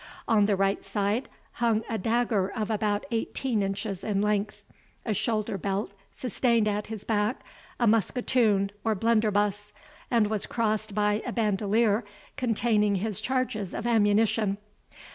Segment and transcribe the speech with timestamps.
[0.27, 4.63] On the right side hung a dagger of about eighteen inches in length;
[5.05, 7.43] a shoulder belt sustained at his back
[7.79, 9.71] a musketoon or blunderbuss,
[10.09, 12.03] and was crossed by a bandelier
[12.35, 14.57] containing his charges of ammunition.